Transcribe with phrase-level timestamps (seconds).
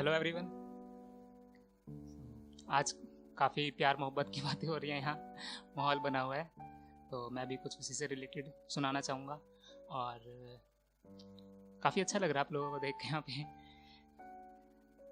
[0.00, 0.44] Hello everyone
[2.70, 2.92] आज
[3.38, 5.34] काफ़ी प्यार मोहब्बत की बातें हो रही हैं यहाँ।
[5.76, 6.44] माहौल बना हुआ है
[7.10, 9.34] तो मैं भी कुछ उसी से रिलेटेड सुनाना चाहूँगा।
[9.90, 10.20] और
[11.82, 13.42] काफ़ी अच्छा लग रहा है आप लोगों को देख के यहाँ पे।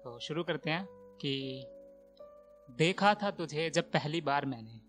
[0.03, 0.85] तो शुरू करते हैं
[1.21, 1.65] कि
[2.77, 4.81] देखा था तुझे जब पहली बार मैंने।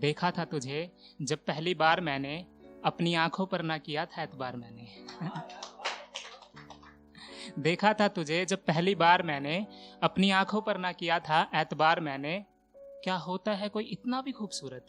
[0.00, 0.90] देखा था तुझे
[1.22, 2.46] जब पहली बार मैंने।
[2.84, 4.88] अपनी आँखों पर ना किया था एतबार मैंने।
[7.58, 9.66] देखा था तुझे जब पहली बार मैंने
[10.02, 12.44] अपनी आँखों पर ना किया था एतबार मैंने।
[13.04, 14.86] क्या होता है कोई इतना भी खूबसूरत?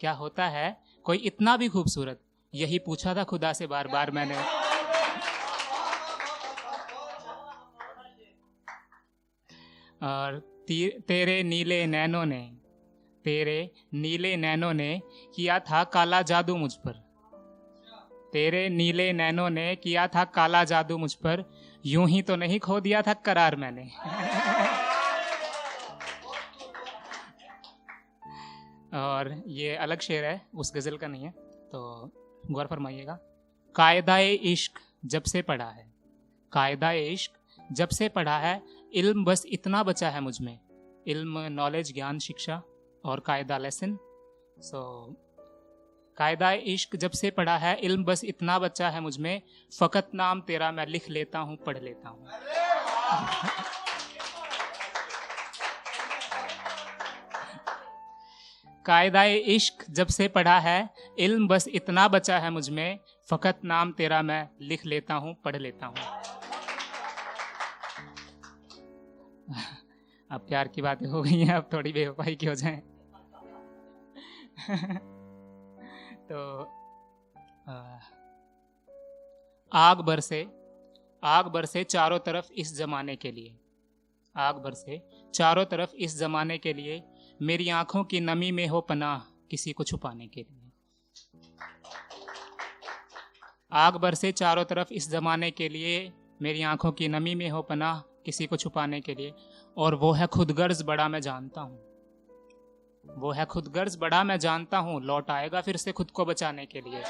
[0.00, 2.20] क्या होता है कोई इतना भी खूबसूरत?
[2.54, 4.36] यही पूछा था खुदा से बार बार मैंने।
[10.02, 10.38] और
[11.08, 12.40] तेरे नीले नैनों ने,
[13.24, 15.00] तेरे नीले नैनों ने
[15.36, 17.09] किया था काला जादू मुझ पर।
[18.32, 21.44] तेरे नीले नैनों ने किया था काला जादू मुझ पर।
[21.86, 23.90] यूँ ही तो नहीं खो दिया था करार मैंने।
[28.96, 31.30] और ये अलग शेर है, उस गज़ल का नहीं है
[31.72, 32.10] तो
[32.50, 33.18] गौर फरमाइएगा।
[33.74, 35.88] कायदा इश्क जब से पढ़ा है।
[36.52, 37.32] कायदा इश्क
[37.72, 38.60] जब से पढ़ा है,
[38.92, 40.58] इल्म बस इतना बचा है मुझमें।
[41.06, 42.62] इल्म, नॉलेज, ज्ञान, शिक्षा
[43.04, 43.98] और कायदा लेसन।
[44.58, 44.80] सो
[46.20, 50.70] कायदा इश्क जब से पढ़ा है, इल्म बस इतना बच्चा है मुझमें फ़कत नाम तेरा
[50.72, 52.26] मैं लिख लेता हूँ, पढ़ लेता हूँ।
[58.86, 62.98] कायदा इश्क जब से पढ़ा है, इल्म बस इतना बचा है मुझमें
[63.30, 65.96] फ़कत नाम तेरा मैं लिख लेता हूँ, पढ़ लेता हूँ।
[70.30, 72.82] अब प्यार की बातें हो गई हैं, अब थोड़ी बेवफाई की हो जाए।
[76.30, 76.40] तो
[79.72, 80.46] आग बरसे
[81.22, 83.58] आग बरसे चारों तरफ़ इस जमाने के लिए।
[84.36, 85.00] आग बरसे
[85.34, 87.02] चारों तरफ़ इस जमाने के लिए,
[87.42, 89.18] मेरी आँखों की नमी में हो पनाह
[89.50, 90.72] किसी को छुपाने के लिए।
[93.72, 98.00] आग बरसे चारों तरफ़ इस जमाने के लिए, मेरी आँखों की नमी में हो पनाह
[98.00, 99.34] किसी को छुपाने के लिए,
[99.76, 101.89] और वो है खुदगर्ज बड़ा मैं जानता हूँ।
[103.16, 106.80] वो है खुदगर्ज बड़ा मैं जानता हूँ, लौट आएगा फिर से खुद को बचाने के
[106.80, 107.02] लिए।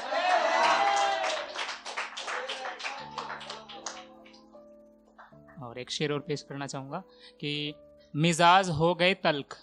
[5.63, 7.03] और एक शेर और पेश करना चाहूँगा
[7.41, 7.73] कि
[8.13, 9.57] मिजाज हो गए तल्ख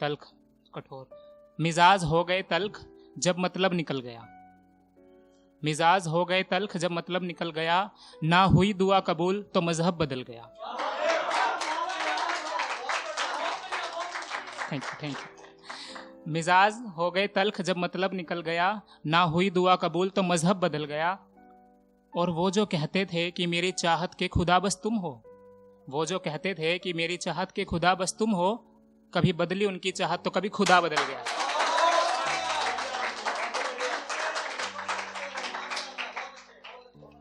[0.00, 0.26] तल्ख
[0.74, 1.08] कठोर।
[1.58, 2.80] मिजाज हो गए तल्ख
[3.18, 4.26] जब मतलब निकल गया।
[5.62, 7.90] मिजाज हो गए तल्ख जब मतलब निकल गया,
[8.24, 10.50] ना हुई दुआ कबूल तो मज़हब बदल गया।
[14.72, 15.33] थैंक यू थैंक यू
[16.26, 20.84] मिजाज हो गए तल्ख जब मतलब निकल गया, ना हुई दुआ कबूल तो मज़हब बदल
[20.84, 21.10] गया।
[22.12, 25.10] और वो जो कहते थे कि मेरी चाहत के खुदा बस तुम हो,
[25.88, 28.54] वो जो कहते थे कि मेरी चाहत के खुदा बस तुम हो,
[29.12, 31.22] कभी बदली उनकी चाहत तो कभी खुदा बदल गया।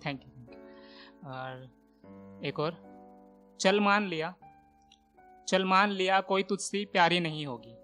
[0.06, 0.32] थैंक यू
[1.30, 2.78] और एक और,
[3.60, 4.34] चल मान लिया।
[5.48, 7.76] चल मान लिया कोई तुझसे प्यारी नहीं होगी।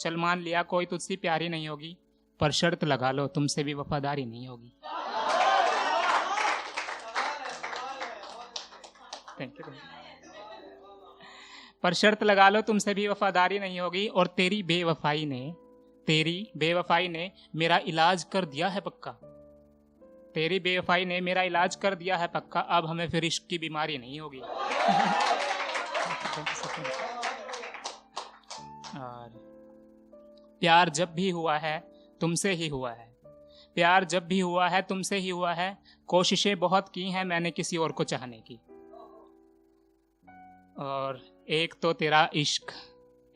[0.00, 1.96] चल मान लिया, कोई तुझसे प्यारी नहीं होगी,
[2.40, 4.72] पर शर्त लगा लो, तुमसे भी वफादारी नहीं होगी।
[9.40, 9.72] थैंक यू
[11.82, 15.54] पर शर्त लगा लो, तुमसे भी वफादारी नहीं होगी, और तेरी बेवफाई ने,
[16.06, 19.10] तेरी बेवफाई ने मेरा इलाज कर दिया है पक्का।
[20.34, 23.98] तेरी बेवफाई ने मेरा इलाज कर दिया है पक्का, अब हमें फिर इश्क की बीमारी
[23.98, 24.42] नहीं होगी।
[30.60, 31.78] प्यार जब भी हुआ है,
[32.20, 33.16] तुमसे ही हुआ है।
[33.74, 37.76] प्यार जब भी हुआ है, तुमसे ही हुआ है। कोशिशें बहुत की हैं मैंने किसी
[37.76, 38.54] और को चाहने की।
[40.78, 42.72] और एक तो तेरा इश्क,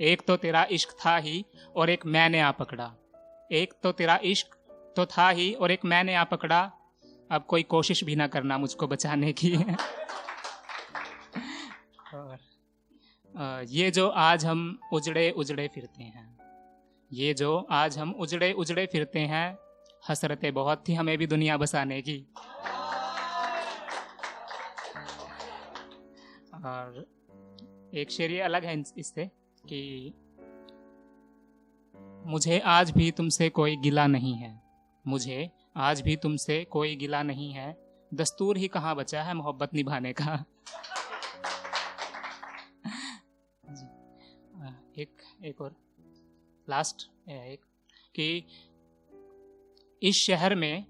[0.00, 1.44] एक तो तेरा इश्क था ही
[1.76, 2.94] और एक मैंने आ पकड़ा।
[3.52, 4.54] एक तो तेरा इश्क
[4.97, 6.60] तो था ही और एक मैंने आ पकड़ा।
[7.31, 9.56] अब कोई कोशिश भी ना करना मुझको बचाने की।
[12.14, 12.38] और
[13.69, 16.40] ये जो आज हम उजड़े उजड़े फिरते हैं।
[17.12, 19.59] ये जो आज हम उजड़े उजड़े फिरते हैं,
[20.09, 22.27] हसरतें बहुत थी हमें भी दुनिया बसाने की।
[26.55, 27.07] और
[27.95, 29.31] एक शेर ये अलग है इससे
[29.67, 30.15] कि
[32.27, 34.62] मुझे आज भी तुमसे कोई गिला नहीं है।
[35.07, 37.77] मुझे आज भी तुमसे कोई गिला नहीं है।
[38.15, 40.45] दस्तूर ही कहाँ बचा है मोहब्बत निभाने का?
[44.99, 45.89] एक एक और।
[46.70, 47.61] लास्ट एक,
[48.14, 48.46] कि
[50.02, 50.84] इस शहर में,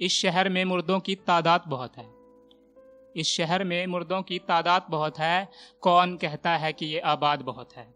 [0.00, 2.06] इस शहर में मुर्दों की तादाद बहुत है।
[3.16, 5.48] इस शहर में मुर्दों की तादाद बहुत है,
[5.80, 7.94] कौन कहता है कि ये आबाद बहुत है?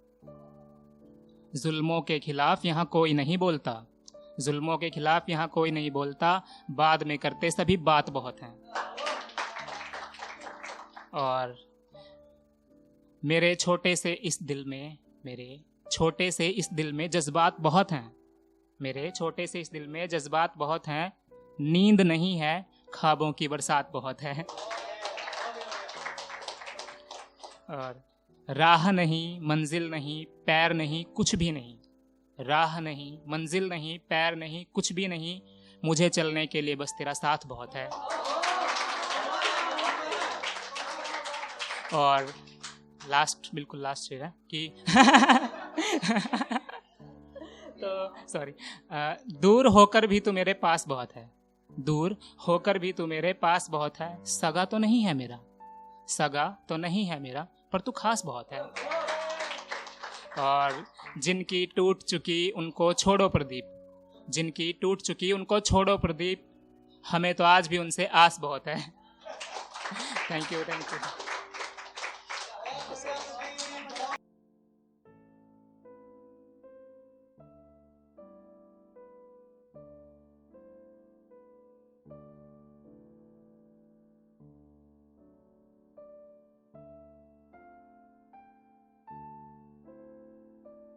[1.54, 3.86] जुल्मों के खिलाफ यहाँ कोई नहीं बोलता।
[4.40, 8.62] जुल्मों के खिलाफ यहाँ कोई नहीं बोलता। बाद में करते सभी बात बहुत हैं।
[11.14, 11.56] और
[13.24, 18.16] मेरे छोटे से इस दिल में, मेरे छोटे से इस दिल में जज्बात बहुत हैं।
[18.82, 21.12] मेरे छोटे से इस दिल में जज्बात बहुत हैं।
[21.60, 24.42] नींद नहीं है, ख्वाबों की बरसात बहुत है।
[27.70, 28.04] और
[28.50, 31.78] राह नहीं, मंजिल नहीं, पैर नहीं, कुछ भी नहीं।
[32.40, 35.40] राह नहीं, मंजिल नहीं, पैर नहीं, कुछ भी नहीं।
[35.84, 37.90] मुझे चलने के लिए बस तेरा साथ बहुत है।
[41.94, 42.34] और
[43.08, 44.84] लास्ट बिल्कुल लास्ट है कि
[47.78, 48.52] तो सॉरी
[49.40, 51.30] दूर होकर भी तू मेरे पास बहुत है।
[51.70, 52.16] दूर
[52.48, 55.38] होकर भी तू मेरे पास बहुत है। सगा तो नहीं है मेरा।
[56.08, 58.60] सगा तो नहीं है मेरा, पर तू खास बहुत है।
[60.38, 60.84] और
[61.18, 63.68] जिनकी टूट चुकी उनको छोड़ो प्रदीप।
[64.30, 66.48] जिनकी टूट चुकी उनको छोड़ो प्रदीप।
[67.04, 68.80] हमें तो आज भी उनसे आस बहुत है।
[70.30, 71.21] Thank you thank you